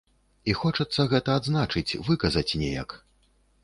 І 0.51 0.55
хочацца 0.61 1.05
гэта 1.13 1.37
адзначыць, 1.43 1.97
выказаць 2.11 2.49
неяк. 2.67 3.01